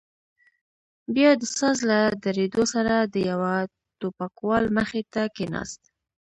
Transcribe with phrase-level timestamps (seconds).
[1.13, 3.53] بيا د ساز له درېدو سره د يوه
[3.99, 5.81] ټوپکوال مخې ته کښېناست.